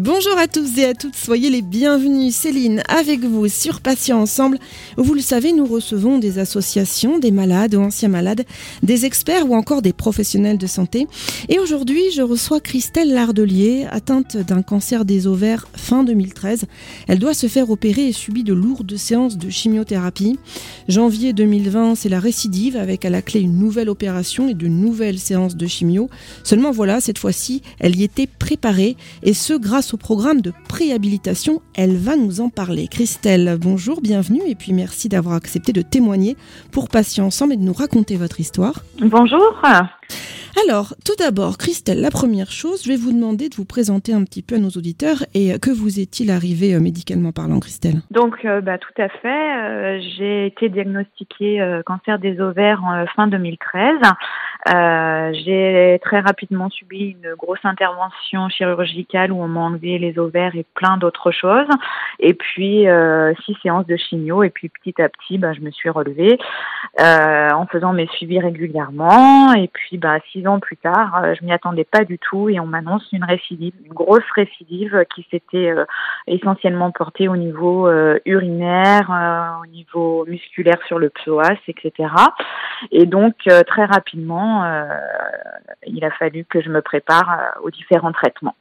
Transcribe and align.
Bonjour 0.00 0.38
à 0.38 0.46
tous 0.46 0.78
et 0.78 0.84
à 0.84 0.94
toutes, 0.94 1.16
soyez 1.16 1.50
les 1.50 1.60
bienvenus. 1.60 2.32
Céline 2.32 2.84
avec 2.86 3.24
vous 3.24 3.48
sur 3.48 3.80
Patients 3.80 4.20
Ensemble. 4.20 4.60
Vous 4.96 5.12
le 5.12 5.20
savez, 5.20 5.52
nous 5.52 5.66
recevons 5.66 6.18
des 6.18 6.38
associations, 6.38 7.18
des 7.18 7.32
malades 7.32 7.74
ou 7.74 7.80
anciens 7.80 8.08
malades, 8.08 8.44
des 8.84 9.06
experts 9.06 9.50
ou 9.50 9.56
encore 9.56 9.82
des 9.82 9.92
professionnels 9.92 10.56
de 10.56 10.68
santé. 10.68 11.08
Et 11.48 11.58
aujourd'hui, 11.58 12.12
je 12.14 12.22
reçois 12.22 12.60
Christelle 12.60 13.12
Lardelier, 13.12 13.88
atteinte 13.90 14.36
d'un 14.36 14.62
cancer 14.62 15.04
des 15.04 15.26
ovaires 15.26 15.66
fin 15.74 16.04
2013. 16.04 16.66
Elle 17.08 17.18
doit 17.18 17.34
se 17.34 17.48
faire 17.48 17.68
opérer 17.68 18.06
et 18.06 18.12
subit 18.12 18.44
de 18.44 18.54
lourdes 18.54 18.96
séances 18.96 19.36
de 19.36 19.50
chimiothérapie. 19.50 20.38
Janvier 20.86 21.32
2020, 21.32 21.96
c'est 21.96 22.08
la 22.08 22.20
récidive 22.20 22.76
avec 22.76 23.04
à 23.04 23.10
la 23.10 23.20
clé 23.20 23.40
une 23.40 23.58
nouvelle 23.58 23.88
opération 23.88 24.48
et 24.48 24.54
de 24.54 24.68
nouvelles 24.68 25.18
séances 25.18 25.56
de 25.56 25.66
chimio. 25.66 26.08
Seulement 26.44 26.70
voilà, 26.70 27.00
cette 27.00 27.18
fois-ci, 27.18 27.62
elle 27.80 27.96
y 27.96 28.04
était 28.04 28.28
préparée 28.28 28.96
et 29.24 29.34
ce 29.34 29.54
grâce 29.54 29.87
au 29.94 29.96
programme 29.96 30.40
de 30.40 30.52
préhabilitation. 30.68 31.60
Elle 31.76 31.96
va 31.96 32.16
nous 32.16 32.40
en 32.40 32.48
parler. 32.48 32.88
Christelle, 32.88 33.56
bonjour, 33.60 34.00
bienvenue 34.00 34.42
et 34.46 34.54
puis 34.54 34.72
merci 34.72 35.08
d'avoir 35.08 35.34
accepté 35.34 35.72
de 35.72 35.82
témoigner 35.82 36.36
pour 36.72 36.88
Patients 36.88 37.26
Ensemble 37.26 37.54
et 37.54 37.56
de 37.56 37.62
nous 37.62 37.72
raconter 37.72 38.16
votre 38.16 38.40
histoire. 38.40 38.82
Bonjour. 39.00 39.62
Alors, 40.66 40.94
tout 41.04 41.14
d'abord, 41.18 41.56
Christelle, 41.56 42.00
la 42.00 42.10
première 42.10 42.50
chose, 42.50 42.82
je 42.82 42.88
vais 42.88 42.96
vous 42.96 43.12
demander 43.12 43.48
de 43.48 43.54
vous 43.54 43.64
présenter 43.64 44.12
un 44.12 44.24
petit 44.24 44.42
peu 44.42 44.56
à 44.56 44.58
nos 44.58 44.70
auditeurs 44.70 45.24
et 45.34 45.58
que 45.60 45.70
vous 45.70 46.00
est-il 46.00 46.30
arrivé 46.30 46.74
euh, 46.74 46.80
médicalement 46.80 47.32
parlant, 47.32 47.60
Christelle? 47.60 48.00
Donc, 48.10 48.44
euh, 48.44 48.60
bah, 48.60 48.78
tout 48.78 49.00
à 49.00 49.08
fait. 49.08 49.28
Euh, 49.28 50.00
j'ai 50.16 50.46
été 50.46 50.68
diagnostiquée 50.68 51.80
cancer 51.86 52.18
des 52.18 52.40
ovaires 52.40 52.82
en 52.82 53.06
fin 53.14 53.28
2013. 53.28 53.98
J'ai 55.32 55.98
très 56.02 56.20
rapidement 56.20 56.70
subi 56.70 57.16
une 57.22 57.34
grosse 57.34 57.64
intervention 57.64 58.48
chirurgicale 58.48 59.32
où 59.32 59.42
on 59.42 59.48
m'a 59.48 59.60
enlevé 59.60 59.98
les 59.98 60.18
ovaires 60.18 60.54
et 60.54 60.64
plein 60.74 60.96
d'autres 60.96 61.30
choses. 61.30 61.68
Et 62.20 62.34
puis, 62.34 62.86
six 63.44 63.56
séances 63.62 63.86
de 63.86 63.96
chimio. 63.96 64.42
Et 64.42 64.50
puis, 64.50 64.68
petit 64.68 65.00
à 65.00 65.08
petit, 65.08 65.38
bah, 65.38 65.52
je 65.52 65.60
me 65.60 65.70
suis 65.70 65.90
relevée 65.90 66.38
en 66.98 67.66
faisant 67.66 67.92
mes 67.92 68.06
suivis 68.08 68.40
régulièrement. 68.40 69.52
Et 69.54 69.68
puis, 69.68 69.98
bah, 69.98 70.18
six 70.32 70.46
ans 70.46 70.60
plus 70.60 70.76
tard, 70.76 71.22
euh, 71.22 71.34
je 71.38 71.44
m'y 71.44 71.52
attendais 71.52 71.84
pas 71.84 72.04
du 72.04 72.18
tout 72.18 72.48
et 72.48 72.60
on 72.60 72.66
m'annonce 72.66 73.06
une 73.12 73.24
récidive, 73.24 73.74
une 73.84 73.92
grosse 73.92 74.28
récidive 74.34 75.04
qui 75.14 75.26
s'était 75.30 75.70
euh, 75.70 75.84
essentiellement 76.26 76.90
portée 76.90 77.28
au 77.28 77.36
niveau 77.36 77.88
euh, 77.88 78.18
urinaire, 78.24 79.10
au 79.62 79.66
niveau 79.66 80.24
musculaire 80.26 80.78
sur 80.86 80.98
le 80.98 81.10
psoas, 81.10 81.56
etc. 81.66 82.10
Et 82.90 83.06
donc 83.06 83.34
très 83.66 83.84
rapidement, 83.84 84.57
il 85.86 86.04
a 86.04 86.10
fallu 86.12 86.44
que 86.44 86.60
je 86.60 86.68
me 86.68 86.82
prépare 86.82 87.54
aux 87.62 87.70
différents 87.70 88.12
traitements. 88.12 88.56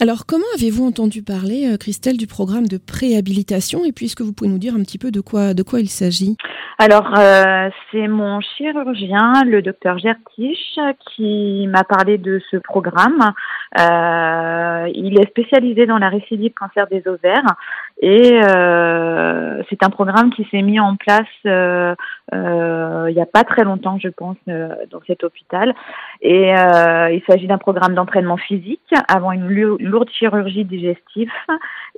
Alors, 0.00 0.26
comment 0.26 0.44
avez-vous 0.54 0.86
entendu 0.86 1.22
parler, 1.22 1.74
Christelle, 1.80 2.16
du 2.16 2.26
programme 2.26 2.66
de 2.66 2.78
préhabilitation? 2.78 3.84
Et 3.84 3.92
puis, 3.92 4.06
est-ce 4.06 4.16
que 4.16 4.22
vous 4.22 4.32
pouvez 4.32 4.50
nous 4.50 4.58
dire 4.58 4.74
un 4.74 4.82
petit 4.82 4.98
peu 4.98 5.10
de 5.10 5.20
quoi, 5.20 5.54
de 5.54 5.62
quoi 5.62 5.80
il 5.80 5.88
s'agit? 5.88 6.36
Alors, 6.78 7.18
euh, 7.18 7.70
c'est 7.90 8.06
mon 8.06 8.40
chirurgien, 8.40 9.44
le 9.46 9.62
docteur 9.62 9.98
Gertiche, 9.98 10.78
qui 11.14 11.66
m'a 11.68 11.84
parlé 11.84 12.18
de 12.18 12.42
ce 12.50 12.58
programme. 12.58 13.32
Euh, 13.80 14.90
il 14.94 15.18
est 15.18 15.28
spécialisé 15.30 15.86
dans 15.86 15.96
la 15.96 16.10
récidive 16.10 16.52
cancer 16.52 16.86
des 16.88 17.02
ovaires 17.06 17.56
et 17.98 18.40
euh, 18.42 19.62
c'est 19.70 19.82
un 19.82 19.88
programme 19.88 20.30
qui 20.30 20.46
s'est 20.50 20.62
mis 20.62 20.78
en 20.78 20.96
place 20.96 21.26
euh, 21.46 21.94
il 22.32 23.14
n'y 23.14 23.22
a 23.22 23.26
pas 23.26 23.44
très 23.44 23.64
longtemps, 23.64 23.98
je 23.98 24.08
pense, 24.08 24.36
dans 24.46 25.00
cet 25.06 25.24
hôpital. 25.24 25.74
Et 26.20 26.50
il 26.50 27.22
s'agit 27.28 27.46
d'un 27.46 27.58
programme 27.58 27.94
d'entraînement 27.94 28.36
physique 28.36 28.92
avant 29.08 29.32
une 29.32 29.48
lourde 29.48 30.10
chirurgie 30.10 30.64
digestive. 30.64 31.30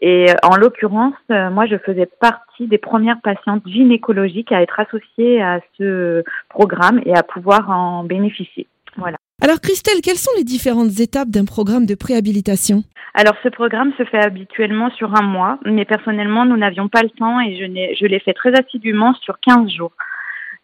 Et 0.01 0.27
en 0.43 0.57
l'occurrence, 0.57 1.15
moi, 1.31 1.67
je 1.67 1.79
faisais 1.79 2.07
partie 2.07 2.67
des 2.67 2.79
premières 2.79 3.21
patientes 3.23 3.67
gynécologiques 3.67 4.53
à 4.53 4.63
être 4.63 4.79
associées 4.79 5.43
à 5.43 5.61
ce 5.79 6.23
programme 6.51 7.01
et 7.07 7.17
à 7.17 7.23
pouvoir 7.23 7.71
en 7.71 8.05
bénéficier. 8.05 8.67
Voilà. 8.97 9.17
Alors 9.41 9.61
Christelle, 9.61 10.01
quelles 10.03 10.17
sont 10.17 10.33
les 10.37 10.43
différentes 10.43 10.99
étapes 10.99 11.29
d'un 11.29 11.45
programme 11.45 11.87
de 11.87 11.95
préhabilitation? 11.95 12.83
Alors 13.15 13.37
ce 13.45 13.49
programme 13.49 13.93
se 13.97 14.05
fait 14.05 14.19
habituellement 14.19 14.91
sur 14.91 15.15
un 15.15 15.23
mois, 15.23 15.61
mais 15.65 15.85
personnellement 15.85 16.45
nous 16.45 16.57
n'avions 16.57 16.89
pas 16.89 17.03
le 17.03 17.11
temps 17.11 17.41
et 17.41 17.57
je 17.57 18.07
l'ai 18.07 18.19
fait 18.19 18.35
très 18.35 18.53
assidûment 18.59 19.15
sur 19.15 19.39
15 19.39 19.71
jours. 19.71 19.93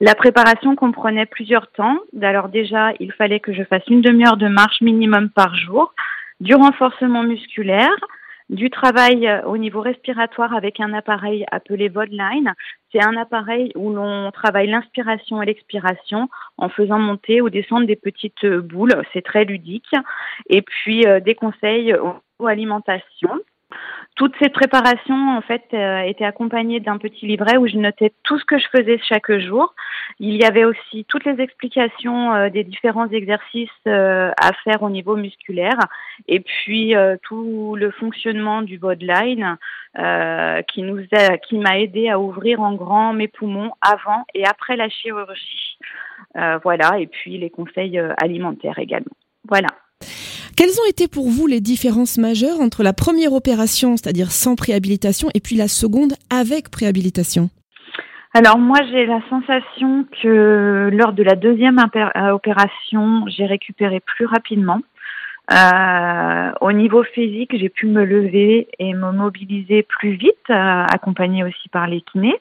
La 0.01 0.17
préparation 0.17 0.75
comprenait 0.75 1.27
plusieurs 1.27 1.71
temps. 1.71 1.99
Alors 2.21 2.49
déjà, 2.49 2.93
il 2.99 3.13
fallait 3.13 3.39
que 3.39 3.53
je 3.53 3.63
fasse 3.63 3.87
une 3.87 4.03
demi-heure 4.03 4.37
de 4.37 4.49
marche 4.49 4.81
minimum 4.81 5.31
par 5.31 5.55
jour, 5.55 5.95
du 6.41 6.57
renforcement 6.57 7.23
musculaire, 7.23 7.95
du 8.51 8.71
travail 8.71 9.27
euh, 9.27 9.43
au 9.43 9.57
niveau 9.57 9.81
respiratoire 9.81 10.55
avec 10.55 10.81
un 10.81 10.93
appareil 10.93 11.45
appelé 11.51 11.89
Vodline. 11.89 12.53
C'est 12.93 13.03
un 13.03 13.17
appareil 13.17 13.73
où 13.75 13.93
l'on 13.93 14.31
travaille 14.31 14.69
l'inspiration 14.69 15.43
et 15.43 15.47
l'expiration 15.47 16.29
en 16.59 16.69
faisant 16.69 16.99
monter 16.99 17.41
ou 17.41 17.51
descendre 17.51 17.87
des 17.87 17.97
petites 17.97 18.47
boules. 18.47 18.95
C'est 19.13 19.25
très 19.25 19.45
ludique. 19.45 19.93
Et 20.49 20.63
puis 20.63 21.07
euh, 21.07 21.21
des 21.21 21.35
conseils 21.35 21.95
aux 21.95 22.47
alimentation 22.47 23.41
toute 24.15 24.35
cette 24.39 24.53
préparation 24.53 25.37
en 25.37 25.41
fait 25.41 25.65
euh, 25.73 26.01
était 26.01 26.25
accompagnée 26.25 26.79
d'un 26.79 26.99
petit 26.99 27.27
livret 27.27 27.57
où 27.57 27.67
je 27.67 27.77
notais 27.77 28.13
tout 28.23 28.39
ce 28.39 28.45
que 28.45 28.59
je 28.59 28.67
faisais 28.69 28.99
chaque 29.03 29.33
jour. 29.39 29.75
Il 30.21 30.37
y 30.37 30.45
avait 30.45 30.65
aussi 30.65 31.05
toutes 31.09 31.25
les 31.25 31.41
explications 31.41 32.33
euh, 32.33 32.49
des 32.49 32.63
différents 32.63 33.09
exercices 33.09 33.71
euh, 33.89 34.31
à 34.41 34.53
faire 34.65 34.83
au 34.83 34.91
niveau 34.91 35.17
musculaire 35.17 35.79
et 36.29 36.41
puis 36.41 36.95
tout 37.23 37.75
le 37.77 37.91
fonctionnement 37.91 38.63
du 38.63 38.79
bodyline 38.79 39.57
qui 40.69 40.83
nous 40.83 41.05
a, 41.13 41.39
qui 41.39 41.59
m'a 41.59 41.79
aidé 41.79 42.09
à 42.09 42.19
ouvrir 42.19 42.61
en 42.61 42.75
grand 42.75 43.13
mes 43.13 43.29
poumons 43.29 43.73
avant 43.81 44.25
et 44.35 44.45
après 44.45 44.77
la 44.77 44.89
chirurgie. 44.89 45.79
voilà 46.35 46.99
et 46.99 47.07
puis 47.07 47.39
les 47.39 47.51
conseils 47.51 47.99
alimentaires 48.21 48.79
également. 48.79 49.17
Voilà. 49.49 49.69
Quelles 50.57 50.81
ont 50.81 50.89
été 50.89 51.09
pour 51.09 51.29
vous 51.29 51.49
les 51.49 51.61
différences 51.61 52.17
majeures 52.17 52.61
entre 52.61 52.85
la 52.85 52.93
première 52.93 53.33
opération, 53.33 53.97
c'est-à-dire 53.97 54.31
sans 54.31 54.55
préhabilitation, 54.55 55.29
et 55.35 55.41
puis 55.41 55.57
la 55.57 55.67
seconde 55.67 56.13
avec 56.31 56.71
préhabilitation? 56.71 57.51
Alors 58.35 58.59
moi 58.59 58.79
j'ai 58.91 59.07
la 59.07 59.21
sensation 59.31 60.07
que 60.23 60.91
lors 60.93 61.13
de 61.13 61.23
la 61.23 61.35
deuxième 61.37 61.79
euh, 61.79 62.31
opération 62.31 63.25
j'ai 63.29 63.47
récupéré 63.47 64.01
plus 64.01 64.27
rapidement. 64.27 64.81
Euh, 65.53 66.51
au 66.61 66.73
niveau 66.73 67.03
physique 67.03 67.57
j'ai 67.57 67.69
pu 67.69 67.87
me 67.87 68.05
lever 68.05 68.69
et 68.79 68.93
me 68.93 69.13
mobiliser 69.13 69.83
plus 69.83 70.13
vite, 70.13 70.51
euh, 70.51 70.85
accompagnée 70.85 71.45
aussi 71.45 71.69
par 71.69 71.87
les 71.87 72.01
kinés. 72.01 72.41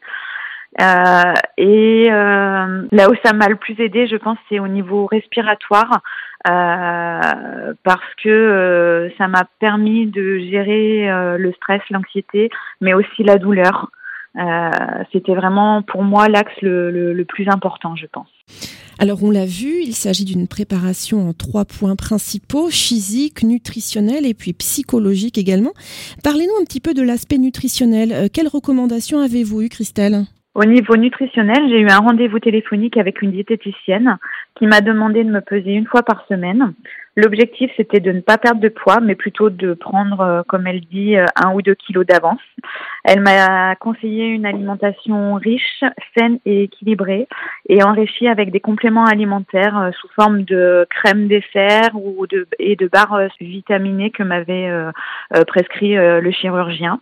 Euh, 0.81 1.33
et 1.57 2.07
euh, 2.09 2.87
là 2.91 3.09
où 3.09 3.13
ça 3.23 3.33
m'a 3.33 3.47
le 3.47 3.55
plus 3.55 3.79
aidé, 3.79 4.07
je 4.07 4.15
pense, 4.15 4.37
c'est 4.49 4.59
au 4.59 4.67
niveau 4.67 5.05
respiratoire, 5.05 6.01
euh, 6.47 7.73
parce 7.83 8.15
que 8.23 9.11
ça 9.17 9.27
m'a 9.27 9.45
permis 9.59 10.07
de 10.07 10.39
gérer 10.39 11.07
le 11.37 11.53
stress, 11.53 11.81
l'anxiété, 11.89 12.49
mais 12.81 12.93
aussi 12.93 13.23
la 13.23 13.37
douleur. 13.37 13.91
C'était 15.11 15.35
vraiment 15.35 15.83
pour 15.83 16.03
moi 16.03 16.27
l'axe 16.27 16.59
le, 16.61 17.23
plus 17.23 17.47
important, 17.47 17.95
je 17.95 18.07
pense. 18.07 18.27
Alors 18.99 19.23
on 19.23 19.31
l'a 19.31 19.45
vu, 19.45 19.81
il 19.81 19.93
s'agit 19.93 20.25
d'une 20.25 20.47
préparation 20.47 21.29
en 21.29 21.33
trois 21.33 21.65
points 21.65 21.95
principaux, 21.95 22.69
physique, 22.69 23.43
nutritionnel 23.43 24.25
et 24.25 24.33
puis 24.33 24.53
psychologique 24.53 25.37
également. 25.37 25.71
Parlez-nous 26.23 26.53
un 26.61 26.63
petit 26.63 26.79
peu 26.79 26.93
de 26.93 27.01
l'aspect 27.01 27.37
nutritionnel. 27.37 28.29
quelles 28.31 28.47
recommandations 28.47 29.19
avez-vous 29.19 29.61
eues, 29.63 29.69
Christelle? 29.69 30.25
Au 30.55 30.65
niveau 30.65 30.95
nutritionnel, 30.95 31.67
j'ai 31.67 31.79
eu 31.79 31.89
un 31.89 31.97
rendez-vous 31.97 32.39
téléphonique 32.39 32.97
avec 32.97 33.21
une 33.21 33.31
diététicienne 33.31 34.17
qui 34.55 34.67
m'a 34.67 34.81
demandé 34.81 35.23
de 35.23 35.31
me 35.31 35.41
peser 35.41 35.71
une 35.71 35.87
fois 35.87 36.03
par 36.03 36.25
semaine. 36.27 36.73
L'objectif, 37.15 37.71
c'était 37.77 37.99
de 37.99 38.11
ne 38.11 38.21
pas 38.21 38.37
perdre 38.37 38.59
de 38.59 38.69
poids, 38.69 38.99
mais 38.99 39.15
plutôt 39.15 39.51
de 39.51 39.73
prendre, 39.73 40.21
euh, 40.21 40.41
comme 40.47 40.65
elle 40.65 40.81
dit, 40.81 41.15
euh, 41.15 41.25
un 41.43 41.53
ou 41.53 41.61
deux 41.61 41.75
kilos 41.75 42.05
d'avance. 42.05 42.41
Elle 43.03 43.21
m'a 43.21 43.75
conseillé 43.75 44.27
une 44.27 44.45
alimentation 44.47 45.35
riche, 45.35 45.83
saine 46.17 46.39
et 46.45 46.63
équilibrée, 46.63 47.27
et 47.69 47.83
enrichie 47.83 48.27
avec 48.27 48.51
des 48.51 48.59
compléments 48.59 49.05
alimentaires 49.05 49.77
euh, 49.77 49.91
sous 49.91 50.07
forme 50.15 50.43
de 50.43 50.87
crème 50.89 51.27
dessert 51.27 51.91
ou 51.95 52.25
de, 52.25 52.47
et 52.57 52.75
de 52.75 52.87
barres 52.87 53.27
vitaminées 53.39 54.09
que 54.09 54.23
m'avait 54.23 54.71
prescrit 55.47 55.95
le 55.95 56.31
chirurgien. 56.31 56.99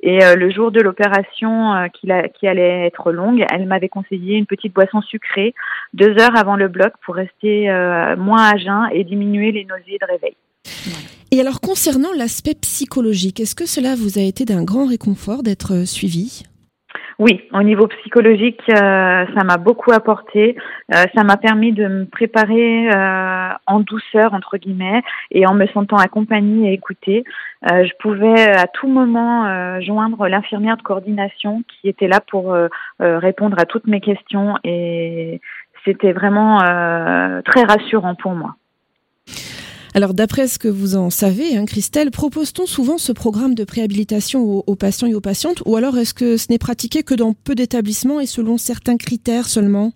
Et 0.00 0.22
euh, 0.22 0.36
le 0.36 0.50
jour 0.50 0.70
de 0.70 0.80
l'opération 0.80 1.74
euh, 1.74 1.86
qui, 1.88 2.10
allait 2.46 2.86
être 2.86 3.12
longue, 3.12 3.44
elle 3.50 3.66
m'avait 3.66 3.88
conseillé 3.88 4.36
une 4.36 4.46
petite 4.46 4.74
boisson 4.74 5.00
sucrée 5.00 5.54
deux 5.94 6.18
heures 6.18 6.36
avant 6.36 6.56
le 6.56 6.68
bloc 6.68 6.92
pour 7.04 7.14
rester 7.14 7.70
euh, 7.70 8.16
moins 8.16 8.50
à 8.50 8.56
jeun 8.56 8.88
et 8.92 9.04
diminuer 9.04 9.52
les 9.52 9.64
nausées 9.64 9.98
de 10.00 10.06
réveil. 10.06 10.36
Et 11.32 11.40
alors 11.40 11.60
concernant 11.60 12.12
l'aspect 12.16 12.54
psychologique, 12.54 13.40
est-ce 13.40 13.54
que 13.54 13.66
cela 13.66 13.94
vous 13.94 14.18
a 14.18 14.22
été 14.22 14.44
d'un 14.44 14.64
grand 14.64 14.86
réconfort 14.86 15.42
d'être 15.42 15.86
suivi? 15.86 16.44
Oui, 17.18 17.40
au 17.54 17.62
niveau 17.62 17.86
psychologique, 17.86 18.60
euh, 18.68 19.24
ça 19.34 19.44
m'a 19.44 19.56
beaucoup 19.56 19.90
apporté. 19.90 20.54
Euh, 20.94 21.04
ça 21.14 21.24
m'a 21.24 21.38
permis 21.38 21.72
de 21.72 21.86
me 21.86 22.04
préparer 22.04 22.90
euh, 22.94 23.48
en 23.66 23.80
douceur, 23.80 24.34
entre 24.34 24.58
guillemets, 24.58 25.02
et 25.30 25.46
en 25.46 25.54
me 25.54 25.66
sentant 25.68 25.96
accompagnée 25.96 26.70
et 26.70 26.74
écoutée. 26.74 27.24
je 27.62 27.92
pouvais 28.00 28.50
à 28.50 28.66
tout 28.66 28.86
moment 28.86 29.80
joindre 29.80 30.28
l'infirmière 30.28 30.76
de 30.76 30.82
coordination 30.82 31.62
qui 31.68 31.88
était 31.88 32.06
là 32.06 32.20
pour 32.20 32.54
répondre 33.00 33.56
à 33.58 33.64
toutes 33.64 33.86
mes 33.86 34.00
questions 34.00 34.56
et 34.62 35.40
c'était 35.84 36.12
vraiment 36.12 36.58
très 37.44 37.62
rassurant 37.62 38.14
pour 38.14 38.32
moi. 38.32 38.56
Alors 39.96 40.12
d'après 40.12 40.46
ce 40.46 40.58
que 40.58 40.68
vous 40.68 40.94
en 40.94 41.08
savez, 41.08 41.56
hein, 41.56 41.64
Christelle, 41.64 42.10
propose-t-on 42.10 42.66
souvent 42.66 42.98
ce 42.98 43.12
programme 43.12 43.54
de 43.54 43.64
préhabilitation 43.64 44.40
aux, 44.42 44.76
patients 44.76 45.06
et 45.06 45.14
aux 45.14 45.22
patientes 45.22 45.62
ou 45.64 45.74
alors 45.74 45.96
est-ce 45.96 46.12
que 46.12 46.36
ce 46.36 46.52
n'est 46.52 46.58
pratiqué 46.58 47.02
que 47.02 47.14
dans 47.14 47.32
peu 47.32 47.54
d'établissements 47.54 48.20
et 48.20 48.26
selon 48.26 48.58
certains 48.58 48.98
critères 48.98 49.46
seulement? 49.46 49.92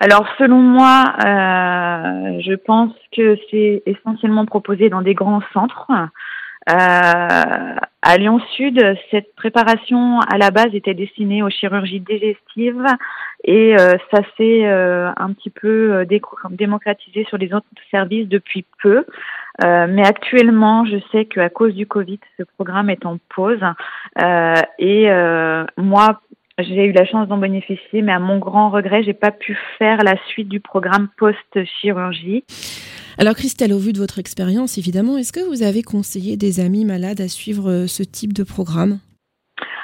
Alors 0.00 0.26
selon 0.36 0.58
moi, 0.58 1.14
euh, 1.24 2.40
je 2.42 2.56
pense 2.56 2.90
que 3.16 3.36
c'est 3.52 3.84
essentiellement 3.86 4.46
proposé 4.46 4.88
dans 4.88 5.02
des 5.02 5.14
grands 5.14 5.42
centres. 5.52 5.86
Euh, 6.68 7.74
à 8.02 8.16
Lyon 8.16 8.40
Sud, 8.56 8.80
cette 9.10 9.34
préparation 9.34 10.20
à 10.20 10.38
la 10.38 10.50
base 10.50 10.74
était 10.74 10.94
destinée 10.94 11.42
aux 11.42 11.50
chirurgies 11.50 12.00
digestives 12.00 12.86
et 13.44 13.76
euh, 13.78 13.96
ça 14.12 14.22
s'est 14.36 14.66
euh, 14.66 15.10
un 15.16 15.32
petit 15.32 15.50
peu 15.50 16.06
démocratisé 16.50 17.24
sur 17.24 17.38
les 17.38 17.52
autres 17.52 17.66
services 17.90 18.28
depuis 18.28 18.64
peu. 18.82 19.04
mais 19.62 20.06
actuellement, 20.06 20.84
je 20.84 20.98
sais 21.10 21.24
qu'à 21.24 21.48
cause 21.48 21.74
du 21.74 21.86
Covid, 21.86 22.20
ce 22.38 22.44
programme 22.44 22.90
est 22.90 23.06
en 23.06 23.18
pause. 23.34 23.60
et 24.78 25.10
moi, 25.76 26.20
j'ai 26.58 26.86
eu 26.86 26.92
la 26.92 27.04
chance 27.04 27.28
d'en 27.28 27.38
bénéficier, 27.38 28.02
mais 28.02 28.12
à 28.12 28.18
mon 28.18 28.38
grand 28.38 28.70
regret, 28.70 29.02
j'ai 29.02 29.14
pas 29.14 29.30
pu 29.30 29.56
faire 29.78 29.98
la 30.02 30.16
suite 30.26 30.48
du 30.48 30.60
programme 30.60 31.08
post-chirurgie. 31.16 32.44
Alors 33.18 33.34
Christelle, 33.34 33.72
au 33.72 33.78
vu 33.78 33.92
de 33.92 33.98
votre 33.98 34.18
expérience, 34.18 34.78
évidemment, 34.78 35.16
est-ce 35.16 35.32
que 35.32 35.46
vous 35.48 35.62
avez 35.62 35.82
conseillé 35.82 36.36
des 36.36 36.60
amis 36.60 36.84
malades 36.84 37.20
à 37.20 37.28
suivre 37.28 37.70
euh, 37.70 37.86
ce 37.86 38.02
type 38.02 38.32
de 38.32 38.44
programme? 38.44 38.98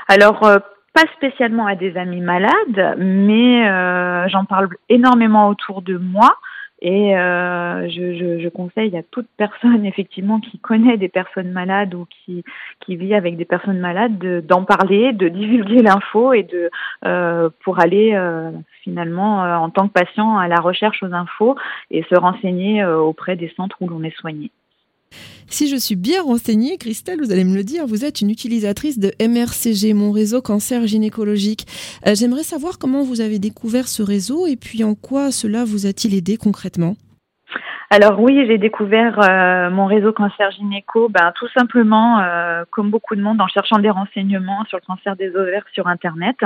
Alors, 0.06 0.44
euh, 0.44 0.59
pas 0.93 1.05
spécialement 1.17 1.67
à 1.67 1.75
des 1.75 1.97
amis 1.97 2.21
malades, 2.21 2.97
mais 2.99 3.69
euh, 3.69 4.29
j'en 4.29 4.44
parle 4.44 4.69
énormément 4.88 5.49
autour 5.49 5.82
de 5.82 5.97
moi. 5.97 6.37
Et 6.86 7.16
euh, 7.16 7.88
je, 7.88 8.48
conseille 8.50 8.94
à 8.94 9.02
toute 9.02 9.26
personne 9.38 9.86
effectivement 9.86 10.38
qui 10.38 10.58
connaît 10.58 10.98
des 10.98 11.08
personnes 11.08 11.50
malades 11.50 11.94
ou 11.94 12.06
qui, 12.26 12.44
vit 12.86 13.14
avec 13.14 13.38
des 13.38 13.46
personnes 13.46 13.81
malades 13.81 14.46
d'en 14.46 14.64
parler, 14.64 15.14
de 15.14 15.28
divulguer 15.28 15.81
l'info 15.81 16.34
et 16.34 16.42
de 16.42 16.70
euh, 17.06 17.48
pour 17.64 17.81
aller 17.81 18.12
euh, 18.12 18.50
finalement 18.82 19.38
en 19.38 19.70
tant 19.70 19.88
que 19.88 19.94
patient 19.94 20.36
à 20.36 20.46
la 20.46 20.60
recherche 20.60 21.02
aux 21.02 21.14
infos 21.14 21.56
et 21.90 22.02
se 22.02 22.14
renseigner 22.14 22.84
auprès 22.84 23.36
des 23.36 23.48
centres 23.56 23.78
où 23.81 23.88
l'on 23.88 24.02
est 24.02 24.16
soigné. 24.19 24.50
Si 25.50 25.69
je 25.69 25.76
suis 25.76 25.96
bien 25.96 26.22
renseignée, 26.22 26.78
Christelle, 26.78 27.20
vous 27.22 27.31
allez 27.31 27.44
me 27.44 27.55
le 27.55 27.64
dire, 27.64 27.87
vous 27.87 28.05
êtes 28.05 28.20
une 28.20 28.31
utilisatrice 28.31 28.99
de 28.99 29.12
MRCG, 29.20 29.94
mon 29.94 30.11
réseau 30.11 30.43
cancer 30.43 30.87
gynécologique. 30.87 31.66
Euh, 32.06 32.14
j'aimerais 32.14 32.43
savoir 32.43 32.78
comment 32.78 33.05
vous 33.05 33.20
avez 33.20 33.38
découvert 33.38 33.88
ce 33.88 34.02
réseau 34.02 34.46
et 34.46 34.56
puis 34.56 34.82
en 34.84 34.94
quoi 34.94 35.31
cela 35.31 35.64
vous 35.64 35.87
a-t-il 35.87 36.14
aidé 36.14 36.37
concrètement? 36.37 36.96
Alors 37.90 38.19
oui, 38.19 38.44
j'ai 38.46 38.58
découvert 38.58 39.20
euh, 39.20 39.70
mon 39.70 39.86
réseau 39.86 40.12
cancer 40.12 40.50
gynéco, 40.52 41.08
ben, 41.08 41.32
tout 41.34 41.48
simplement, 41.48 42.20
euh, 42.20 42.64
comme 42.70 42.90
beaucoup 42.90 43.14
de 43.14 43.20
monde, 43.20 43.40
en 43.40 43.46
cherchant 43.46 43.78
des 43.78 43.90
renseignements 43.90 44.64
sur 44.64 44.78
le 44.78 44.86
cancer 44.86 45.16
des 45.16 45.34
ovaires 45.36 45.64
sur 45.72 45.86
Internet. 45.86 46.36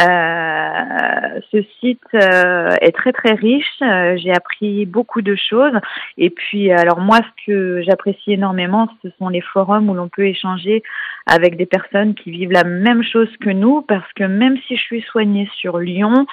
Euh, 0.00 1.40
ce 1.50 1.62
site 1.80 2.00
est 2.12 2.94
très 2.94 3.12
très 3.12 3.34
riche, 3.34 3.66
j'ai 3.80 4.32
appris 4.32 4.86
beaucoup 4.86 5.22
de 5.22 5.34
choses. 5.34 5.74
Et 6.16 6.30
puis, 6.30 6.70
alors 6.70 7.00
moi, 7.00 7.18
ce 7.18 7.46
que 7.46 7.82
j'apprécie 7.82 8.32
énormément, 8.32 8.88
ce 9.02 9.08
sont 9.18 9.28
les 9.28 9.40
forums 9.40 9.90
où 9.90 9.94
l'on 9.94 10.08
peut 10.08 10.26
échanger 10.26 10.82
avec 11.26 11.56
des 11.56 11.66
personnes 11.66 12.14
qui 12.14 12.30
vivent 12.30 12.52
la 12.52 12.64
même 12.64 13.02
chose 13.02 13.28
que 13.40 13.50
nous, 13.50 13.82
parce 13.82 14.10
que 14.14 14.24
même 14.24 14.56
si 14.66 14.76
je 14.76 14.82
suis 14.82 15.02
soignée 15.02 15.48
sur 15.56 15.78
Lyon, 15.78 16.26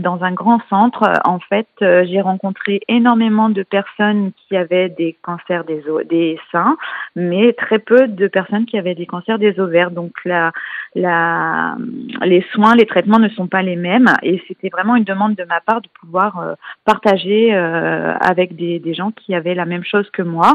dans 0.00 0.22
un 0.22 0.32
grand 0.32 0.60
centre, 0.68 1.04
en 1.24 1.38
fait, 1.38 1.68
j'ai 1.80 2.20
rencontré 2.20 2.80
énormément 2.88 3.48
de 3.48 3.62
personnes 3.62 3.83
personnes 3.84 4.32
qui 4.32 4.56
avaient 4.56 4.88
des 4.88 5.16
cancers 5.22 5.64
des, 5.64 5.82
des 6.08 6.38
seins, 6.50 6.76
mais 7.16 7.52
très 7.52 7.78
peu 7.78 8.08
de 8.08 8.26
personnes 8.26 8.66
qui 8.66 8.78
avaient 8.78 8.94
des 8.94 9.06
cancers 9.06 9.38
des 9.38 9.58
ovaires. 9.60 9.90
Donc 9.90 10.12
la, 10.24 10.52
la, 10.94 11.76
les 12.22 12.44
soins, 12.52 12.74
les 12.74 12.86
traitements 12.86 13.18
ne 13.18 13.28
sont 13.30 13.46
pas 13.46 13.62
les 13.62 13.76
mêmes 13.76 14.10
et 14.22 14.42
c'était 14.48 14.68
vraiment 14.68 14.96
une 14.96 15.04
demande 15.04 15.34
de 15.34 15.44
ma 15.44 15.60
part 15.60 15.80
de 15.80 15.88
pouvoir 16.00 16.38
euh, 16.38 16.54
partager 16.84 17.54
euh, 17.54 18.14
avec 18.20 18.56
des, 18.56 18.94
gens 18.94 19.10
qui 19.10 19.34
avaient 19.34 19.54
la 19.54 19.64
même 19.64 19.82
chose 19.82 20.08
que 20.10 20.22
moi. 20.22 20.54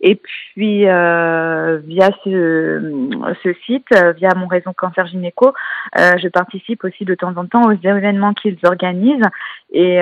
Et 0.00 0.14
puis 0.14 0.86
euh, 0.86 1.78
via 1.84 2.10
ce, 2.24 3.08
ce 3.42 3.52
site, 3.66 3.88
via 4.16 4.30
mon 4.36 4.46
réseau 4.46 4.72
Cancer 4.76 5.06
Gynéco, 5.06 5.52
je 5.96 6.28
participe 6.28 6.84
aussi 6.84 7.04
de 7.04 7.14
temps 7.14 7.36
en 7.36 7.46
temps 7.46 7.64
aux 7.64 7.72
événements 7.72 8.32
qu'ils 8.32 8.58
organisent 8.64 9.28
et 9.72 10.00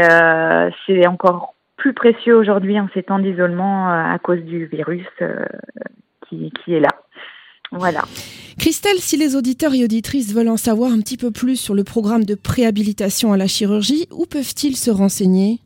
c'est 0.87 1.07
encore 1.07 1.55
plus 1.79 1.95
précieux 1.95 2.37
aujourd'hui 2.37 2.79
en 2.79 2.89
ces 2.93 3.03
temps 3.03 3.19
d'isolement 3.19 3.91
euh, 3.91 4.15
à 4.15 4.19
cause 4.19 4.41
du 4.41 4.67
virus 4.67 5.07
euh, 5.23 5.47
qui, 6.29 6.53
qui 6.53 6.75
est 6.75 6.81
là. 6.81 6.91
Voilà. 7.73 8.03
Christelle, 8.59 8.99
si 8.99 9.17
les 9.17 9.37
auditeurs 9.37 9.75
et 9.75 9.85
auditrices 9.85 10.35
veulent 10.35 10.49
en 10.49 10.57
savoir 10.57 10.93
un 10.93 11.01
petit 11.01 11.17
peu 11.17 11.31
plus 11.31 11.57
sur 11.57 11.75
le 11.75 11.85
programme 11.85 12.25
de 12.25 12.35
préhabilitation 12.35 13.33
à 13.33 13.37
la 13.37 13.47
chirurgie, 13.47 14.07
où 14.11 14.27
peuvent-ils 14.27 14.77
se 14.77 14.91
renseigner? 14.91 15.61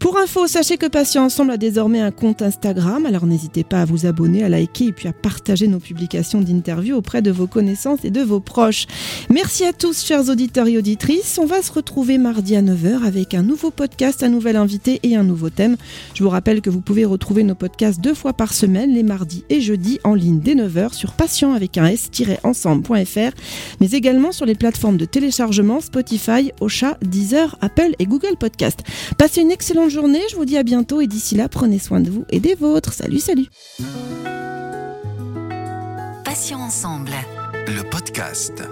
Pour 0.03 0.19
info, 0.19 0.49
sachez 0.49 0.79
que 0.79 0.87
Patient 0.87 1.23
Ensemble 1.23 1.53
a 1.53 1.57
désormais 1.57 2.01
un 2.01 2.11
compte 2.11 2.43
Instagram, 2.43 3.07
alors 3.07 3.25
n'hésitez 3.25 3.63
pas 3.63 3.83
à 3.83 3.85
vous 3.85 4.05
abonner, 4.05 4.43
à 4.43 4.49
liker 4.49 4.87
et 4.87 4.93
puis 4.93 5.07
à 5.07 5.13
partager 5.13 5.69
nos 5.69 5.79
publications 5.79 6.41
d'interviews 6.41 6.97
auprès 6.97 7.23
de 7.23 7.31
vos 7.31 7.47
connaissances 7.47 8.05
et 8.05 8.11
de 8.11 8.21
vos 8.21 8.41
proches. 8.41 8.89
Merci 9.31 9.65
à 9.65 9.73
tous, 9.73 10.05
chers 10.05 10.29
auditeurs 10.29 10.67
et 10.67 10.77
auditrices. 10.77 11.39
On 11.41 11.47
va 11.47 11.63
se 11.63 11.71
retrouver 11.71 12.19
mardi 12.19 12.57
à 12.57 12.63
9h 12.63 13.05
avec 13.05 13.33
un 13.33 13.45
nouveau 13.45 13.71
podcast, 13.71 14.25
un 14.25 14.29
nouvel 14.29 14.57
invité 14.57 14.99
et 15.05 15.15
un 15.15 15.23
nouveau 15.23 15.51
thème. 15.51 15.77
Je 16.15 16.25
vous 16.25 16.31
rappelle 16.31 16.63
que 16.63 16.71
vous 16.71 16.81
pouvez 16.81 17.05
retrouver 17.05 17.45
nos 17.45 17.55
podcasts 17.55 18.01
deux 18.01 18.15
fois 18.15 18.33
par 18.33 18.55
semaine, 18.55 18.93
les 18.93 19.05
mardis 19.05 19.45
et 19.51 19.61
jeudis, 19.61 20.01
en 20.03 20.15
ligne 20.15 20.41
dès 20.41 20.57
9h 20.57 20.95
sur 20.95 21.13
patient 21.13 21.53
avec 21.53 21.79
un 21.79 21.87
s-ensemble.fr, 21.87 23.37
mais 23.81 23.91
également 23.93 24.33
sur 24.33 24.47
les 24.47 24.57
plateformes 24.57 24.97
de 24.97 25.05
téléchargement 25.05 25.81
Spotify, 25.81 26.51
Ocha, 26.61 26.99
Deezer, 27.03 27.57
Apple 27.61 27.95
et 28.01 28.07
Google 28.07 28.37
Podcast. 28.37 28.81
Passez 29.17 29.43
une 29.43 29.53
excellente 29.53 29.92
je 30.31 30.37
vous 30.37 30.45
dis 30.45 30.57
à 30.57 30.63
bientôt 30.63 31.01
et 31.01 31.07
d'ici 31.07 31.35
là, 31.35 31.49
prenez 31.49 31.79
soin 31.79 32.01
de 32.01 32.11
vous 32.11 32.25
et 32.31 32.41
des 32.41 32.55
vôtres. 32.55 32.93
Salut, 32.93 33.21
salut 33.21 33.49
ensemble. 36.55 37.13
Le 37.67 37.89
podcast. 37.89 38.63